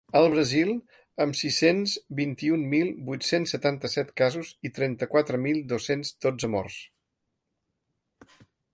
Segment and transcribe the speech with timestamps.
[0.19, 0.69] El Brasil,
[1.25, 6.83] amb sis-cents vint-i-un mil vuit-cents setanta-set casos i trenta-quatre mil dos-cents dotze morts.